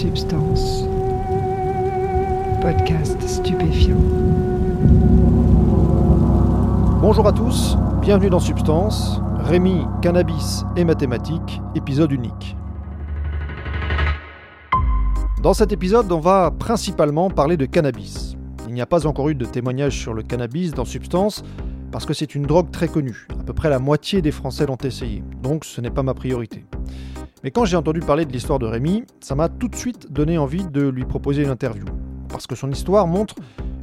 [0.00, 0.84] Substance.
[2.62, 3.98] Podcast stupéfiant.
[7.02, 12.56] Bonjour à tous, bienvenue dans Substance, Rémi, Cannabis et Mathématiques, épisode unique.
[15.42, 18.36] Dans cet épisode, on va principalement parler de cannabis.
[18.68, 21.44] Il n'y a pas encore eu de témoignage sur le cannabis dans Substance,
[21.92, 23.28] parce que c'est une drogue très connue.
[23.38, 26.64] À peu près la moitié des Français l'ont essayé, donc ce n'est pas ma priorité.
[27.42, 30.36] Mais quand j'ai entendu parler de l'histoire de Rémi, ça m'a tout de suite donné
[30.36, 31.86] envie de lui proposer une interview.
[32.28, 33.34] Parce que son histoire montre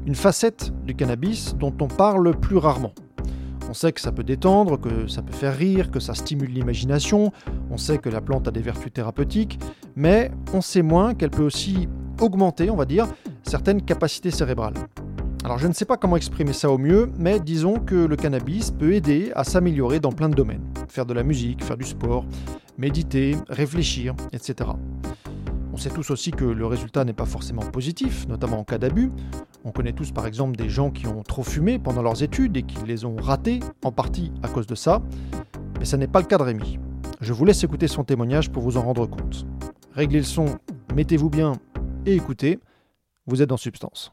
[0.05, 2.93] une facette du cannabis dont on parle plus rarement.
[3.67, 7.33] On sait que ça peut détendre, que ça peut faire rire, que ça stimule l'imagination,
[7.71, 9.59] on sait que la plante a des vertus thérapeutiques,
[9.95, 11.89] mais on sait moins qu'elle peut aussi
[12.21, 13.07] augmenter, on va dire,
[13.43, 14.75] certaines capacités cérébrales.
[15.47, 18.69] Alors je ne sais pas comment exprimer ça au mieux, mais disons que le cannabis
[18.69, 20.73] peut aider à s'améliorer dans plein de domaines.
[20.89, 22.25] Faire de la musique, faire du sport,
[22.77, 24.71] méditer, réfléchir, etc.
[25.71, 29.09] On sait tous aussi que le résultat n'est pas forcément positif, notamment en cas d'abus.
[29.63, 32.63] On connaît tous par exemple des gens qui ont trop fumé pendant leurs études et
[32.63, 35.01] qui les ont ratés, en partie à cause de ça.
[35.79, 36.77] Mais ça n'est pas le cas de Rémi.
[37.21, 39.45] Je vous laisse écouter son témoignage pour vous en rendre compte.
[39.93, 40.59] Réglez le son,
[40.93, 41.53] mettez-vous bien
[42.05, 42.59] et écoutez.
[43.27, 44.11] Vous êtes dans Substance.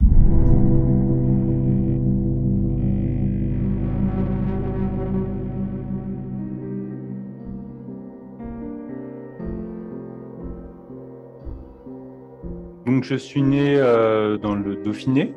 [13.05, 15.35] Je suis né euh, dans le Dauphiné.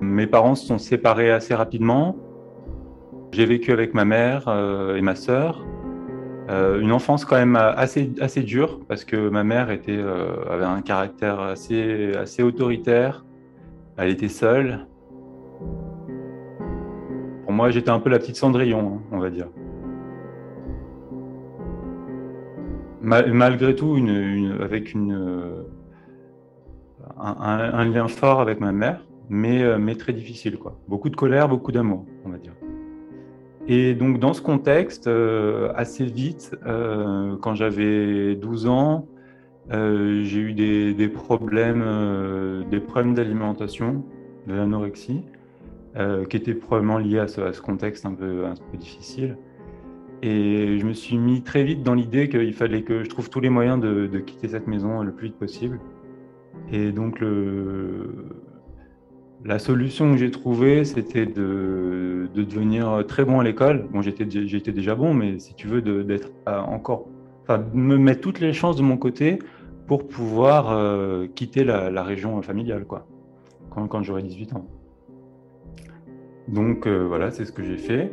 [0.00, 2.16] Mes parents se sont séparés assez rapidement.
[3.30, 5.64] J'ai vécu avec ma mère euh, et ma sœur.
[6.50, 11.38] Euh, une enfance quand même assez, assez dure parce que ma mère avait un caractère
[11.38, 13.24] assez, assez autoritaire.
[13.96, 14.88] Elle était seule.
[17.44, 19.46] Pour moi, j'étais un peu la petite Cendrillon, hein, on va dire.
[23.00, 23.96] malgré tout,
[24.60, 25.12] avec une,
[27.18, 30.58] un, lien fort avec ma mère, mais, euh, très difficile.
[30.88, 32.52] Beaucoup de colère, beaucoup d'amour, on va dire.
[33.68, 39.06] Et donc, dans ce contexte, euh, assez vite, euh, quand j'avais 12 ans,
[39.68, 41.84] j'ai eu des, problèmes,
[42.70, 42.80] des
[43.14, 44.04] d'alimentation,
[44.46, 45.24] de l'anorexie,
[46.28, 48.44] qui étaient probablement liés à ce, contexte un peu,
[48.74, 49.36] difficile.
[50.22, 53.40] Et je me suis mis très vite dans l'idée qu'il fallait que je trouve tous
[53.40, 55.80] les moyens de quitter cette maison le plus vite possible.
[56.72, 57.22] Et donc,
[59.44, 63.86] la solution que j'ai trouvée, c'était de, de, devenir très bon à l'école.
[63.92, 67.06] Bon, j'étais, déjà bon, mais si tu veux, d'être encore,
[67.42, 69.38] enfin, me mettre toutes les chances de mon côté
[69.86, 73.06] pour pouvoir euh, quitter la, la, région familiale, quoi,
[73.70, 74.66] quand, quand j'aurai 18 ans.
[76.48, 78.12] Donc, euh, voilà, c'est ce que j'ai fait.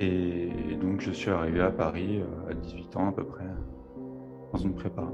[0.00, 0.48] Et
[0.80, 3.44] donc, je suis arrivé à Paris euh, à 18 ans à peu près,
[4.52, 5.08] dans une prépa.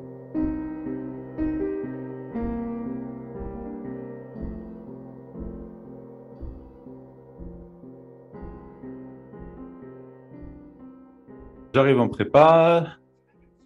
[11.81, 12.99] J'arrive en prépa,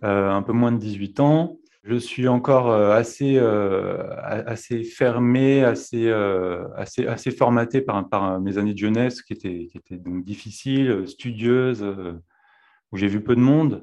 [0.04, 1.58] euh, un peu moins de 18 ans.
[1.82, 6.08] Je suis encore euh, assez, euh, assez fermé, assez,
[6.76, 11.84] assez, assez formaté par, mes années de jeunesse qui étaient, donc difficiles, studieuses,
[12.92, 13.82] où j'ai vu peu de monde.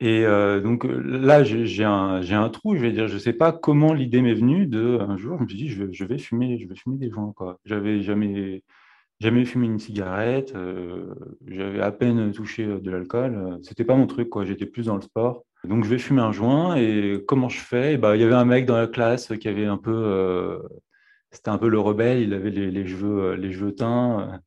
[0.00, 0.26] Et
[0.62, 4.34] donc là, j'ai un, trou, je vais dire, je ne sais pas comment l'idée m'est
[4.34, 7.08] venue de un jour, je me suis dit, je, vais fumer, je vais fumer des
[7.08, 7.32] joints.
[7.64, 8.62] J'avais jamais
[9.24, 11.14] jamais fumé une cigarette, euh,
[11.46, 13.34] j'avais à peine touché euh, de l'alcool.
[13.34, 14.44] Euh, c'était pas mon truc, quoi.
[14.44, 15.44] J'étais plus dans le sport.
[15.64, 17.96] Donc je vais fumer un joint et comment je fais?
[17.96, 20.60] Bah, Il y avait un mec dans la classe qui avait un peu.
[21.30, 24.40] C'était un peu le rebelle, il avait les, cheveux, les cheveux teints.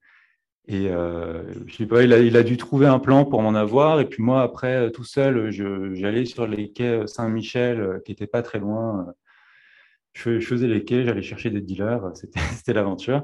[0.68, 4.00] Et je sais pas, il a, il a, dû trouver un plan pour m'en avoir.
[4.00, 5.50] Et puis moi, après, tout seul,
[5.96, 9.08] j'allais sur les quais Saint-Michel, qui n'étaient pas très loin.
[10.14, 12.12] Je, je faisais les quais, j'allais chercher des dealers.
[12.14, 13.24] C'était l'aventure.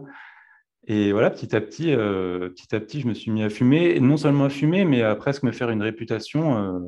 [0.86, 4.00] Et voilà, petit à petit, euh, petit à petit, je me suis mis à fumer,
[4.02, 6.80] non seulement à fumer, mais à presque me faire une réputation, euh,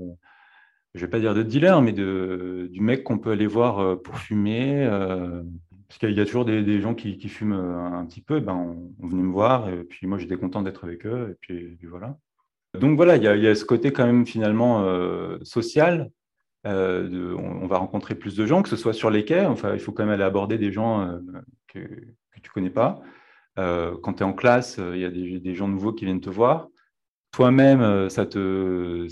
[0.96, 3.80] je ne vais pas dire de dealer, mais de, du mec qu'on peut aller voir
[3.80, 4.86] euh, pour fumer.
[5.88, 8.54] parce qu'il y a toujours des, gens qui, fument un petit peu, ben,
[9.02, 12.18] on, venait me voir, et puis moi j'étais content d'être avec eux, et puis, voilà.
[12.78, 14.86] Donc voilà, il y, a, ce côté quand même finalement
[15.44, 16.12] social.
[16.66, 19.94] on, va rencontrer plus de gens, que ce soit sur les quais, enfin, il faut
[19.94, 21.18] quand même aller aborder des gens
[21.70, 23.02] que, que tu ne connais pas.
[23.58, 26.22] Euh, quand tu es en classe, euh, il y a des, gens nouveaux qui viennent
[26.22, 26.68] te voir.
[27.32, 29.08] Toi-même, euh, ça te,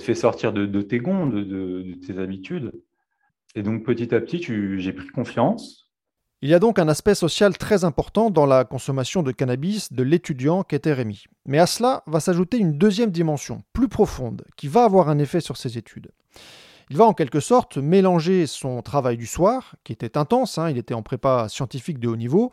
[0.00, 2.72] fait sortir de, tes gonds, de, tes habitudes.
[3.54, 5.90] Et donc, petit à petit, j'ai pris confiance.
[6.42, 10.02] Il y a donc un aspect social très important dans la consommation de cannabis de
[10.02, 11.24] l'étudiant qu'était Rémi.
[11.46, 15.40] Mais à cela va s'ajouter une deuxième dimension, plus profonde, qui va avoir un effet
[15.40, 16.10] sur ses études.
[16.90, 20.78] Il va en quelque sorte mélanger son travail du soir, qui était intense, hein, il
[20.78, 22.52] était en prépa scientifique de haut niveau,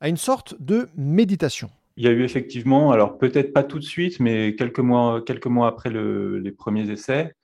[0.00, 1.70] à une sorte de méditation.
[1.96, 5.46] Il y a eu effectivement, alors peut-être pas tout de suite, mais quelques mois, quelques
[5.46, 7.34] mois après les premiers essais,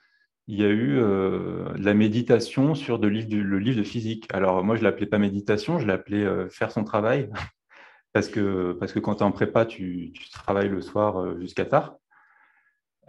[0.49, 4.27] il y a eu euh, la méditation sur le livre de physique.
[4.33, 7.31] Alors moi, je ne l'appelais pas méditation, je l'appelais euh, faire son travail,
[8.15, 11.67] parce que, parce que quand tu es en prépa, tu, travailles le soir euh, jusqu'à
[11.67, 11.97] tard.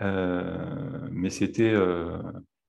[0.02, 1.74] mais c'était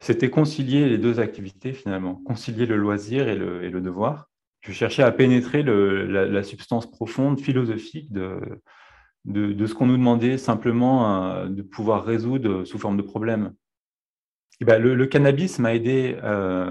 [0.00, 4.29] c'était concilier les deux activités finalement, concilier le loisir et le, devoir.
[4.62, 8.41] Je cherchais à pénétrer la, substance profonde, philosophique de,
[9.26, 13.52] de, ce qu'on nous demandait simplement de pouvoir résoudre sous forme de problème.
[14.61, 16.70] Ben, le, cannabis m'a aidé, euh,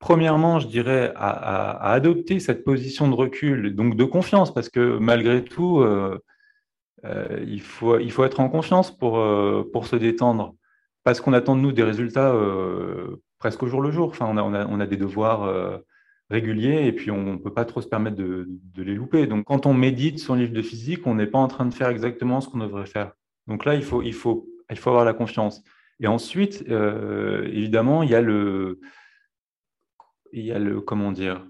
[0.00, 5.44] premièrement, je dirais, à, adopter cette position de recul, donc de confiance, parce que malgré
[5.44, 6.18] tout, euh,
[7.04, 9.24] euh, il, faut, il faut être en confiance pour,
[9.72, 10.56] pour se détendre,
[11.04, 12.34] parce qu'on attend de nous des résultats
[13.38, 14.08] presque au jour le jour.
[14.08, 15.80] Enfin, on a, on a, on a des devoirs
[16.30, 19.26] réguliers et puis on ne peut pas trop se permettre de, de, les louper.
[19.26, 21.88] Donc, quand on médite son livre de physique, on n'est pas en train de faire
[21.88, 23.12] exactement ce qu'on devrait faire.
[23.48, 25.62] Donc là, il faut, il faut, il faut avoir la confiance.
[25.98, 28.80] Et ensuite, euh, évidemment, il y a le,
[30.32, 31.46] il y a le, comment dire,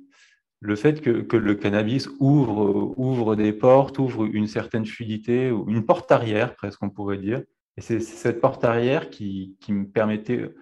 [0.61, 5.85] le fait que, que, le cannabis ouvre, ouvre des portes, ouvre une certaine fluidité, une
[5.85, 7.43] porte arrière, presque on pourrait dire.
[7.81, 10.55] Et c'est cette porte arrière qui, me permettait,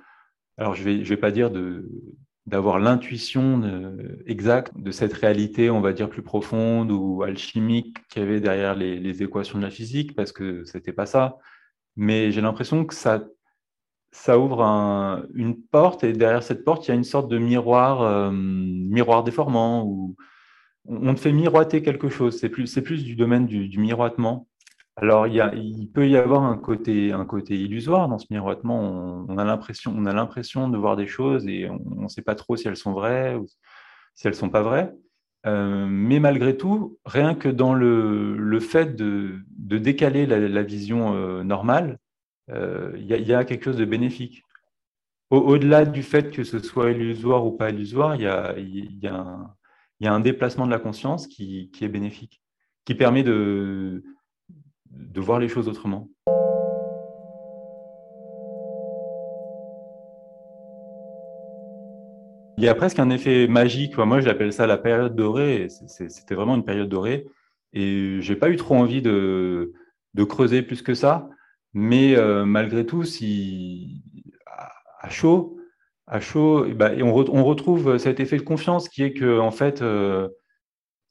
[0.56, 1.50] alors je ne vais, pas dire
[2.46, 3.60] d'avoir l'intuition
[4.24, 8.76] exacte de cette réalité, on va dire plus profonde ou alchimique qu'il y avait derrière
[8.76, 11.38] les, équations de la physique, parce que c'était pas ça.
[11.96, 14.62] Mais j'ai l'impression que ça ouvre
[15.34, 19.84] une porte et derrière cette porte, il y a une sorte de miroir, euh, déformant
[19.84, 20.14] où
[20.84, 22.38] on te fait miroiter quelque chose.
[22.38, 24.47] C'est plus du domaine du, miroitement.
[25.00, 25.52] Alors, il, y a,
[25.94, 29.24] peut y avoir un côté, un côté illusoire dans ce miroitement.
[29.28, 32.34] On, a l'impression, on a l'impression de voir des choses et on ne sait pas
[32.34, 33.46] trop si elles sont vraies ou
[34.16, 34.92] si elles ne sont pas vraies.
[35.46, 41.14] Euh, mais malgré tout, rien que dans le, le fait de, de décaler la, vision
[41.14, 41.98] euh, normale,
[42.50, 44.42] euh, il y, a quelque chose de bénéfique.
[45.30, 48.22] Au-delà du fait que ce soit illusoire ou pas illusoire, il
[49.00, 52.42] y a, un déplacement de la conscience qui, est bénéfique,
[52.84, 54.02] qui permet de,
[54.90, 56.08] de voir les choses autrement.
[62.58, 63.96] Il y a presque un effet magique.
[63.98, 65.68] Moi, j'appelle ça la période dorée.
[65.68, 67.26] C'était vraiment une période dorée.
[67.72, 69.72] Et j'ai pas eu trop envie de,
[70.28, 71.28] creuser plus que ça.
[71.72, 74.02] Mais euh, malgré tout, si,
[75.00, 75.56] à, chaud,
[76.08, 80.28] à chaud et on, retrouve cet effet de confiance qui est que, en fait, euh,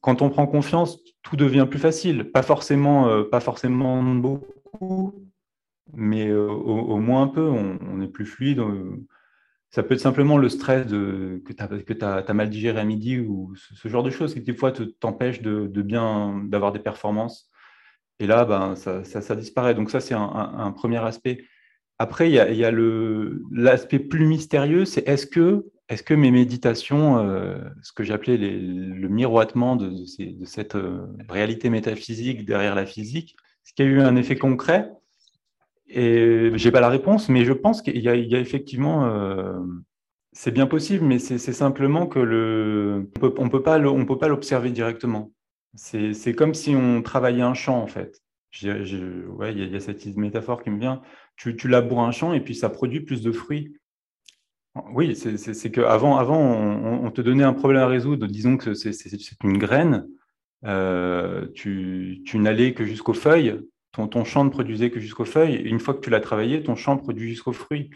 [0.08, 2.32] quand on prend confiance, tout devient plus facile.
[2.32, 5.28] Pas forcément, euh, pas forcément beaucoup,
[5.92, 8.62] mais au, moins un peu, on, est plus fluide.
[9.70, 13.54] Ça peut être simplement le stress de, que tu as, mal digéré à midi ou
[13.58, 14.72] ce, genre de choses qui, des fois,
[15.02, 17.52] t'empêchent de, de, bien d'avoir des performances
[18.20, 19.76] et là, ben, ça, ça, disparaît.
[19.76, 21.44] Donc ça, c'est un, premier aspect.
[22.00, 22.72] Après, il y a, y a
[23.52, 29.08] l'aspect plus mystérieux, c'est est-ce que, est que mes méditations, euh, ce que j'appelais le
[29.08, 30.06] miroitement de,
[30.46, 34.92] cette euh, réalité métaphysique derrière la physique, est-ce qu'il y a eu un effet concret?
[35.88, 39.58] Et j'ai pas la réponse, mais je pense qu'il y, a effectivement, euh,
[40.34, 43.62] c'est bien possible, mais c'est simplement que le, on peut, on peut
[44.18, 45.32] pas l'observer directement.
[45.76, 48.22] C'est comme si on travaillait un champ, en fait.
[48.62, 51.02] Il y, a cette métaphore qui me vient.
[51.36, 53.77] Tu, tu, laboures un champ et puis ça produit plus de fruits.
[54.92, 58.28] Oui, c'est qu'avant, avant, on, te donnait un problème à résoudre.
[58.28, 60.08] Disons que c'est une graine.
[60.66, 63.60] Euh, tu, n'allais que jusqu'aux feuilles.
[63.92, 65.56] Ton, champ ne produisait que jusqu'aux feuilles.
[65.56, 67.90] Une fois que tu l'as travaillé, ton champ produit jusqu'aux fruits.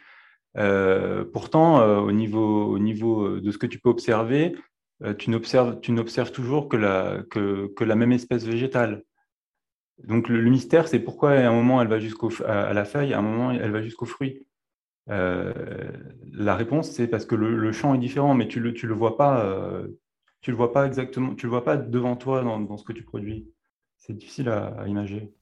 [0.58, 4.56] Euh, pourtant, euh, au, niveau, au niveau de ce que tu peux observer,
[5.18, 9.04] tu n'observes toujours que la, même espèce végétale.
[10.04, 13.20] Donc le, mystère, c'est pourquoi à un moment elle va jusqu'au à la feuille, à
[13.20, 14.46] un moment elle va jusqu'au fruit.
[15.10, 15.92] Euh,
[16.32, 19.18] la réponse, c'est parce que le, champ est différent, mais tu le tu le vois
[19.18, 19.88] pas, euh,
[20.42, 23.04] tu le vois pas exactement, tu le vois pas devant toi dans, ce que tu
[23.04, 23.48] produis.
[23.98, 25.34] C'est difficile à, à, imaginer.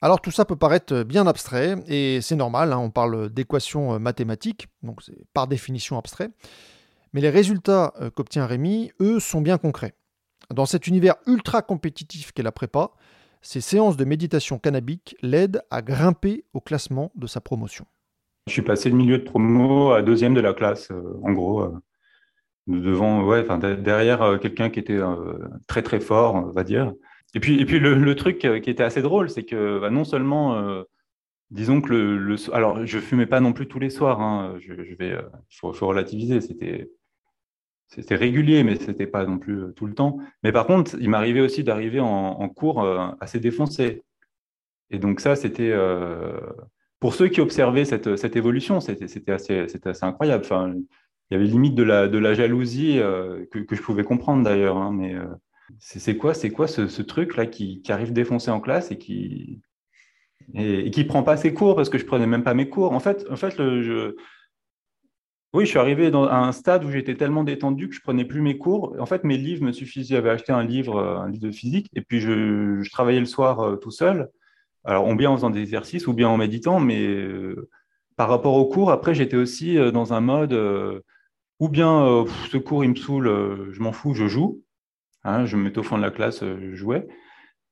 [0.00, 2.72] Alors tout ça peut paraître bien abstrait et c'est normal.
[2.72, 6.30] Hein, on parle d'équations mathématiques, donc c'est par définition abstrait.
[7.12, 9.94] Mais les résultats euh, qu'obtient Rémi, eux, sont bien concrets.
[10.52, 12.90] Dans cet univers ultra compétitif qu'est la prépa,
[13.42, 17.86] ces séances de méditation cannabique l'aident à grimper au classement de sa promotion.
[18.48, 21.62] Je suis passé de milieu de promo à deuxième de la classe, euh, en gros.
[21.62, 21.72] Euh.
[22.66, 23.46] devant, ouais,
[23.76, 25.00] derrière quelqu'un qui était
[25.66, 26.92] très très fort, on va dire.
[27.34, 30.84] Et puis, et puis le, truc qui était assez drôle, c'est que bah, non seulement
[31.50, 34.20] disons que le, alors je fumais pas non plus tous les soirs.
[34.20, 35.16] Hein, je, vais,
[35.50, 36.40] faut, relativiser.
[36.40, 36.90] C'était
[37.88, 40.18] c'était régulier, mais c'était pas non plus tout le temps.
[40.42, 42.84] Mais par contre, il m'arrivait aussi d'arriver en, cours
[43.20, 44.02] assez défoncé.
[44.90, 45.72] Et donc ça, c'était
[47.02, 49.66] pour ceux qui observaient cette, évolution, c'était assez,
[50.02, 50.44] incroyable.
[50.52, 50.84] Il
[51.32, 53.00] y avait limite de la, jalousie
[53.50, 54.76] que, que, je pouvais comprendre d'ailleurs.
[54.76, 55.16] Hein, mais
[55.80, 59.60] c'est quoi, quoi ce, ce truc là qui, arrive défoncé en classe et qui
[60.54, 62.92] et, qui prend pas ses cours parce que je prenais même pas mes cours?
[62.92, 64.14] En fait, je,
[65.54, 68.42] oui, je suis arrivé à un stade où j'étais tellement détendu que je prenais plus
[68.42, 68.94] mes cours.
[69.00, 70.14] En fait, mes livres me suffisaient.
[70.14, 73.90] J'avais acheté un livre, livre de physique, et puis je, travaillais le soir euh, tout
[73.90, 74.30] seul.
[74.84, 77.68] Alors, ou bien en faisant des exercices, ou bien en méditant, mais euh,
[78.16, 80.52] par rapport au cours, après, j'étais aussi euh, dans un mode
[81.60, 84.62] ou bien ce cours, il me saoule, je m'en fous, je joue.
[85.24, 87.06] Hein, je me mettais au fond de la classe, je jouais.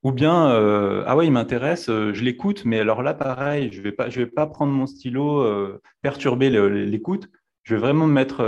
[0.03, 3.81] Ou bien, euh, ah ouais, il m'intéresse, euh, je l'écoute, mais alors là, pareil, je
[3.81, 7.29] ne vais, vais pas prendre mon stylo, euh, perturber l'écoute.
[7.63, 8.41] Je vais vraiment me mettre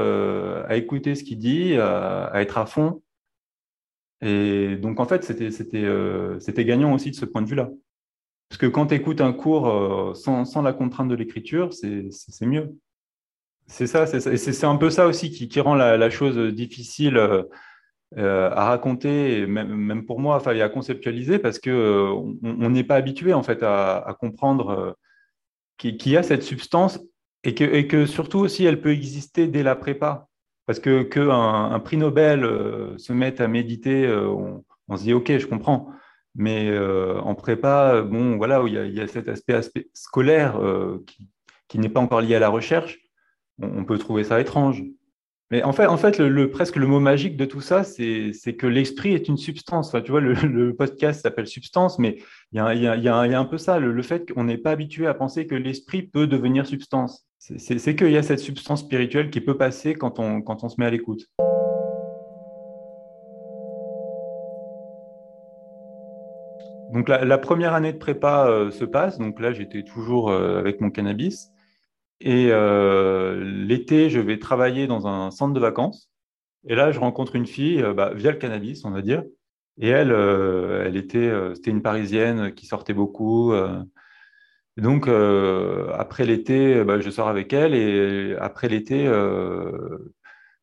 [0.67, 3.03] à écouter ce qu'il dit, à, être à fond.
[4.21, 7.69] Et donc, en fait, c'était gagnant aussi de ce point de vue-là.
[8.53, 12.77] Parce que quand tu écoutes un cours sans, sans, la contrainte de l'écriture, c'est mieux.
[13.65, 19.47] C'est ça, c'est un peu ça aussi qui, rend la, chose difficile euh, à raconter,
[19.47, 22.11] même, pour moi, enfin, à conceptualiser, parce que euh,
[22.43, 24.91] on n'est pas habitué en fait à, comprendre euh,
[25.79, 26.99] qu'il y a cette substance
[27.43, 30.27] et que, et surtout aussi elle peut exister dès la prépa.
[30.67, 32.47] Parce que qu'un un prix Nobel
[32.97, 34.07] se mette à méditer,
[34.87, 35.89] on, se dit ok, je comprends.
[36.35, 40.59] Mais en prépa, bon, voilà, il y a, y a cet aspect, scolaire
[41.05, 41.29] qui,
[41.67, 42.99] qui n'est pas encore lié à la recherche,
[43.61, 44.83] on peut trouver ça étrange.
[45.51, 48.65] Mais en fait, en fait le, presque le mot magique de tout ça, c'est que
[48.65, 49.95] l'esprit est une substance.
[50.03, 52.17] tu vois, le, podcast s'appelle Substance, mais
[52.51, 52.59] il y
[53.07, 56.27] a, un peu ça, le, fait qu'on n'est pas habitué à penser que l'esprit peut
[56.27, 57.27] devenir substance.
[57.37, 60.75] C'est qu'il y a cette substance spirituelle qui peut passer quand on, quand on se
[60.79, 61.27] met à l'écoute.
[66.93, 70.79] Donc la, première année de prépa euh, se passe, donc là j'étais toujours euh, avec
[70.79, 71.49] mon cannabis.
[72.21, 76.11] Et euh, l'été, je vais travailler dans un centre de vacances.
[76.67, 79.23] Et là, je rencontre une fille bah, via le cannabis, on va dire.
[79.81, 83.53] Et elle, elle était, c'était une Parisienne qui sortait beaucoup.
[84.77, 87.73] donc, après l'été, bah, je sors avec elle.
[87.75, 89.05] Et après l'été,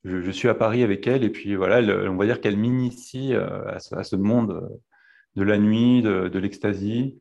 [0.05, 1.25] je, suis à Paris avec elle.
[1.25, 4.81] Et puis voilà, on va dire qu'elle m'initie à, ce monde
[5.37, 7.21] de la nuit, de, de l'ecstasy.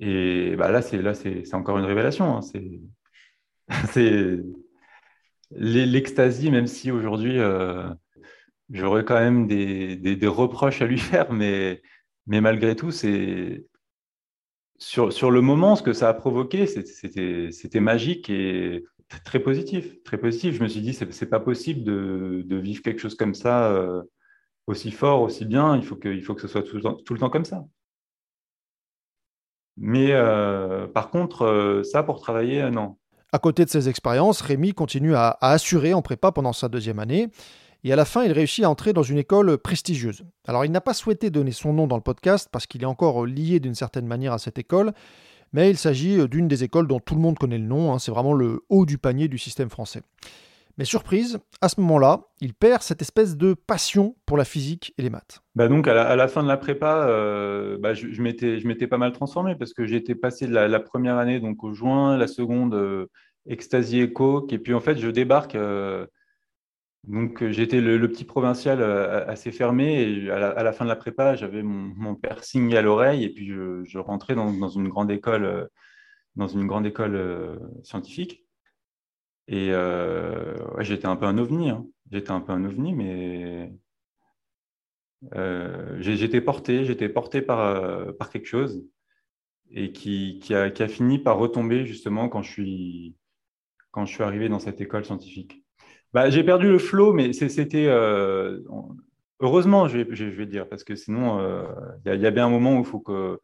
[0.00, 2.36] Et bah, là, c'est là, c'est encore une révélation.
[2.36, 2.40] Hein.
[3.92, 4.40] C'est
[5.50, 7.88] l'ecstasy, même si aujourd'hui euh,
[8.70, 11.82] j'aurais quand même des, reproches à lui faire, mais,
[12.26, 13.66] malgré tout, c'est
[14.78, 18.84] sur, le moment, ce que ça a provoqué, c'était magique et
[19.24, 20.02] très positif.
[20.04, 20.54] Très positif.
[20.54, 24.02] Je me suis dit, c'est pas possible de, de, vivre quelque chose comme ça euh,
[24.68, 25.76] aussi fort, aussi bien.
[25.76, 27.64] Il faut que, faut que ce soit tout le temps, comme ça.
[29.76, 32.96] Mais euh, par contre, ça pour travailler, non.
[33.32, 37.28] À côté de ces expériences, Rémi continue à, assurer en prépa pendant sa deuxième année.
[37.84, 40.24] Et à la fin, il réussit à entrer dans une école prestigieuse.
[40.46, 43.24] Alors, il n'a pas souhaité donner son nom dans le podcast parce qu'il est encore
[43.24, 44.92] lié d'une certaine manière à cette école,
[45.52, 47.92] mais il s'agit d'une des écoles dont tout le monde connaît le nom.
[47.92, 47.98] Hein.
[47.98, 50.02] c'est vraiment le haut du panier du système français.
[50.78, 55.02] Mais surprise, à ce moment-là, il perd cette espèce de passion pour la physique et
[55.02, 55.40] les maths.
[55.56, 59.56] Bah donc, à la, fin de la prépa, euh, bah, je, m'étais pas mal transformé
[59.56, 63.06] parce que j'étais passé de la, première année donc au juin, la seconde euh,
[63.46, 65.56] ecstasy et coke, et puis en fait, je débarque.
[65.56, 66.06] Euh,
[67.08, 71.62] donc, j'étais le, petit provincial assez fermé, et à la, fin de la prépa, j'avais
[71.64, 75.68] mon, piercing à l'oreille, et puis je, rentrais dans, une grande école,
[76.36, 78.47] dans une grande école scientifique.
[79.48, 81.70] Et euh, j'étais un peu un ovni.
[81.70, 81.86] Hein.
[82.12, 83.72] J'étais un peu un ovni, mais
[85.34, 88.84] euh, j'étais porté, j'étais porté par, euh, par quelque chose
[89.70, 93.16] et qui, qui, a, qui, a, fini par retomber justement quand je suis,
[93.90, 95.64] quand je suis arrivé dans cette école scientifique.
[96.12, 97.86] Bah, j'ai perdu le flow, mais c'était
[99.40, 101.38] heureusement, je vais, dire, parce que sinon,
[102.04, 103.40] il y, y, a bien un moment où il faut que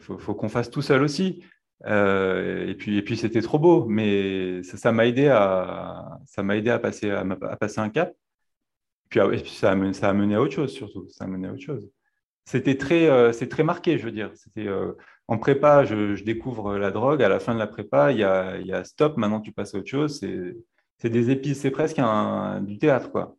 [0.00, 1.42] faut, faut qu'on fasse tout seul aussi.
[1.86, 6.56] Euh, et puis, et puis c'était trop beau, mais ça m'a aidé à, ça m'a
[6.56, 7.24] aidé à passer, à,
[7.56, 8.14] passer un cap.
[9.08, 11.08] Puis, ah et puis ça, a, mené à autre chose surtout.
[11.10, 11.88] Ça a mené à autre chose.
[12.44, 14.30] C'était très, euh, c'est très marqué, je veux dire.
[14.34, 14.92] C'était euh,
[15.28, 17.22] en prépa, je, découvre la drogue.
[17.22, 19.16] À la fin de la prépa, il y a, stop.
[19.16, 20.20] Maintenant, tu passes à autre chose.
[20.20, 22.00] C'est, des épices, c'est presque
[22.62, 23.36] du théâtre, quoi.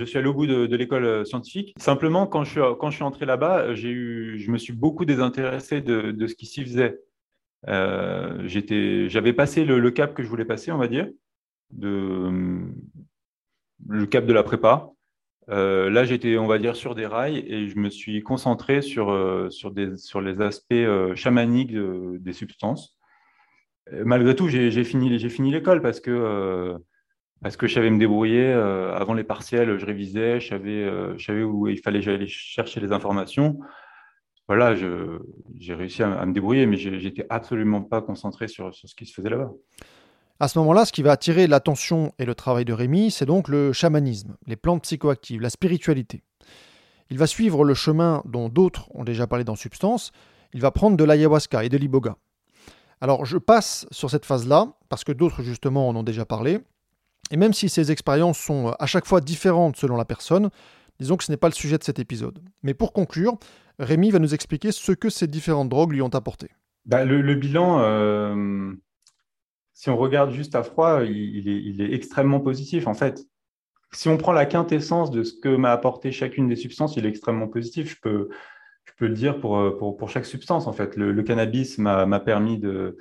[0.00, 1.74] Je suis allé au bout de, l'école euh, scientifique.
[1.78, 6.34] Simplement, quand je suis, entré là-bas, j'ai eu, je me suis beaucoup désintéressé de, ce
[6.34, 6.98] qui s'y faisait.
[7.68, 8.48] Euh,
[9.08, 11.08] j'avais passé le, cap que je voulais passer, on va dire,
[11.78, 12.72] le
[14.06, 14.90] cap de la prépa.
[15.50, 19.10] Euh, là, j'étais, on va dire, sur des rails et je me suis concentré sur,
[19.10, 22.96] euh, les aspects euh, chamaniques des substances.
[24.04, 26.76] malgré tout, j'ai fini l'école parce que,
[27.42, 28.52] parce que je savais me débrouiller.
[28.52, 33.58] avant les partiels, je révisais, je savais, savais où il fallait aller chercher les informations.
[34.48, 38.94] Voilà, j'ai réussi à, à, me débrouiller, mais j'étais absolument pas concentré sur, sur ce
[38.94, 39.52] qui se faisait là-bas.
[40.42, 43.46] À ce moment-là, ce qui va attirer l'attention et le travail de Rémi, c'est donc
[43.46, 46.24] le chamanisme, les plantes psychoactives, la spiritualité.
[47.10, 50.12] Il va suivre le chemin dont d'autres ont déjà parlé dans Substance,
[50.54, 52.16] il va prendre de l'ayahuasca et de l'iboga.
[53.02, 56.60] Alors je passe sur cette phase-là, parce que d'autres justement en ont déjà parlé,
[57.30, 60.50] et même si ces expériences sont à chaque fois différentes selon la personne,
[60.98, 62.40] disons que ce n'est pas le sujet de cet épisode.
[62.62, 63.38] Mais pour conclure,
[63.78, 66.48] Rémi va nous expliquer ce que ces différentes drogues lui ont apporté.
[66.86, 68.72] Bah, le, bilan, euh,
[69.72, 72.86] si on regarde juste à froid, il, est, extrêmement positif.
[72.86, 73.24] En fait,
[73.92, 77.08] si on prend la quintessence de ce que m'a apporté chacune des substances, il est
[77.08, 77.90] extrêmement positif.
[77.90, 78.28] Je peux,
[78.84, 80.66] je peux le dire pour, pour, chaque substance.
[80.66, 82.96] En fait, le, cannabis m'a permis de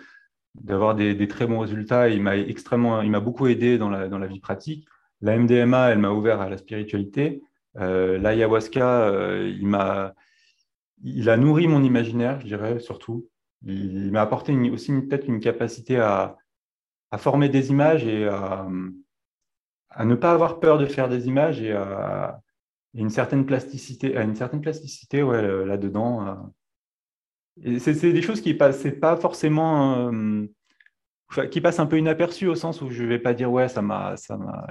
[0.60, 2.10] d'avoir des, très bons résultats.
[2.10, 4.88] Il m'a extrêmement, il m'a beaucoup aidé dans la, dans la vie pratique.
[5.22, 7.42] La MDMA, elle m'a ouvert à la spiritualité.
[7.78, 10.14] Euh, L'ayahuasca, euh, il m'a,
[11.04, 13.28] il a nourri mon imaginaire, je dirais surtout.
[13.66, 16.38] Il, m'a apporté aussi peut-être une capacité à,
[17.12, 18.68] à former des images et à,
[20.06, 22.42] ne pas avoir peur de faire des images et à,
[22.94, 26.52] une certaine plasticité, à une certaine plasticité ouais, là-dedans.
[27.66, 27.80] Euh.
[27.80, 30.46] C'est, des choses qui passent, pas forcément, euh,
[31.52, 34.16] qui passent un peu inaperçues au sens où je vais pas dire ouais, ça m'a,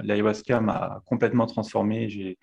[0.03, 2.37] l'ayahuasca m'a complètement transformé, j'ai,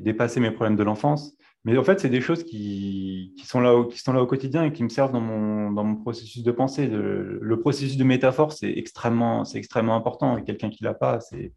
[0.00, 1.36] dépassé mes problèmes de l'enfance.
[1.64, 4.26] Mais en fait, c'est des choses qui, qui, sont là au, qui sont là au
[4.26, 6.86] quotidien et qui me servent dans mon, dans mon processus de pensée.
[6.86, 10.36] Le, processus de métaphore, c'est extrêmement, extrêmement important.
[10.36, 11.52] Et quelqu'un qui l'a pas, c'est,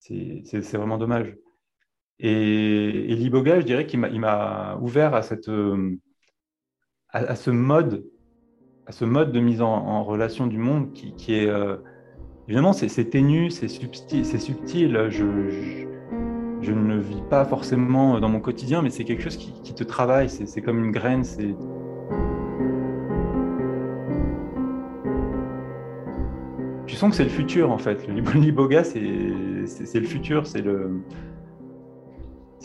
[0.00, 1.34] c'est, vraiment dommage.
[2.18, 5.48] Et, l'iboga, je dirais qu'il m'a, ouvert à, cette,
[7.24, 8.04] à, ce mode,
[8.86, 11.76] à ce mode de mise en, relation du monde qui, est euh,
[12.46, 15.06] évidemment c'est, ténu, c'est subtil, c'est subtil.
[15.10, 15.24] je
[16.62, 19.84] je ne le vis pas forcément dans mon quotidien, mais c'est quelque chose qui, te
[19.84, 21.22] travaille, c'est comme une graine.
[26.86, 28.06] Tu sens que c'est le futur en fait.
[28.34, 31.02] L'iboga, c'est le futur, c'est le,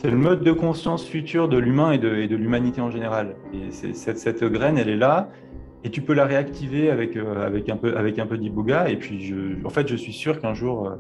[0.10, 3.36] le mode de conscience futur de l'humain et de, l'humanité en général.
[3.54, 5.30] Et cette, cette, graine, elle est là,
[5.84, 8.90] et tu peux la réactiver avec, euh, avec un peu, avec un peu d'iboga.
[8.90, 9.34] Et puis,
[9.64, 10.96] en fait, je suis sûr qu'un jour, euh,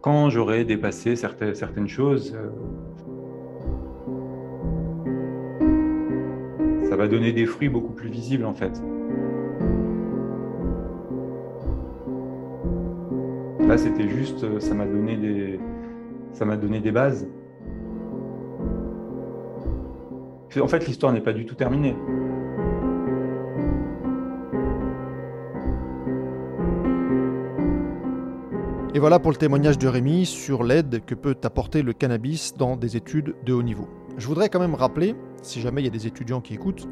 [0.00, 2.50] quand j'aurai dépassé certaines, certaines choses, euh,
[6.88, 8.80] ça va donner des fruits beaucoup plus visibles en fait.
[13.66, 15.58] Là, c'était juste, ça m'a donné des,
[16.32, 17.26] ça m'a donné des bases.
[20.60, 21.96] En fait, l'histoire n'est pas du tout terminée.
[28.94, 32.76] Et voilà pour le témoignage de Rémi sur l'aide que peut apporter le cannabis dans
[32.76, 33.88] des études de haut niveau.
[34.16, 36.86] Je voudrais quand même rappeler, si jamais il y a des étudiants qui écoutent,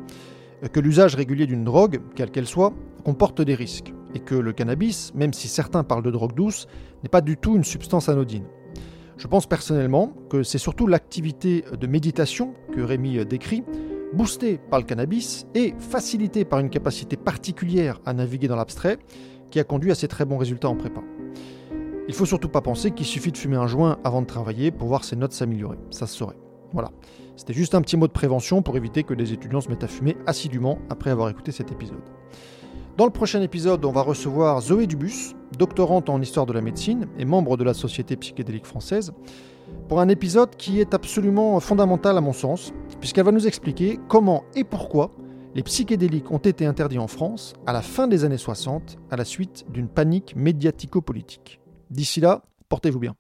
[0.73, 2.73] que l'usage régulier d'une drogue, quelle qu'elle soit,
[3.05, 6.67] comporte des risques, et que le cannabis, même si certains parlent de drogue douce,
[7.05, 8.47] n'est pas du tout une substance anodine.
[9.23, 13.63] Je pense personnellement que c'est surtout l'activité de méditation que Rémi décrit,
[14.13, 18.99] boostée par le cannabis et facilitée par une capacité particulière à naviguer dans l'abstrait,
[19.53, 21.03] qui a conduit à ces très bons résultats en prépa.
[22.09, 24.89] Il faut surtout pas penser qu'il suffit de fumer un joint avant de travailler pour
[24.89, 25.79] voir ses notes s'améliorer.
[25.91, 26.39] Ça se saurait.
[26.73, 26.91] Voilà.
[27.37, 29.89] C'était juste un petit mot de prévention pour éviter que les étudiants se mettent à
[29.89, 32.03] fumer assidûment après avoir écouté cet épisode.
[32.97, 37.07] Dans le prochain épisode, on va recevoir Zoé Dubus, doctorante en histoire de la médecine
[37.19, 39.13] et membre de la Société psychédélique française,
[39.89, 44.45] pour un épisode qui est absolument fondamental à mon sens, puisqu'elle va nous expliquer comment
[44.55, 45.11] et pourquoi
[45.55, 49.25] les psychédéliques ont été interdits en France à la fin des années 60 à la
[49.25, 51.61] suite d'une panique médiatico-politique.
[51.91, 53.15] D'ici là, portez-vous bien.